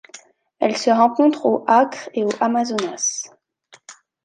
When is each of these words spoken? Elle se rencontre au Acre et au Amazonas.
Elle 0.59 0.75
se 0.77 0.89
rencontre 0.89 1.45
au 1.45 1.63
Acre 1.67 2.09
et 2.15 2.25
au 2.25 2.29
Amazonas. 2.39 3.21